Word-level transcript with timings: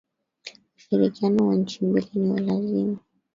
Ushirikiano 0.77 1.41
wa 1.47 1.55
nchi 1.55 1.85
mbili 1.85 2.09
ni 2.13 2.29
wa 2.31 2.39
lazima 2.39 2.97